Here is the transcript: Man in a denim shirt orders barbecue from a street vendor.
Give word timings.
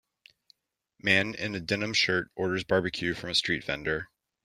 Man 0.97 1.35
in 1.35 1.53
a 1.53 1.59
denim 1.59 1.93
shirt 1.93 2.31
orders 2.35 2.63
barbecue 2.63 3.13
from 3.13 3.29
a 3.29 3.35
street 3.35 3.63
vendor. 3.63 4.09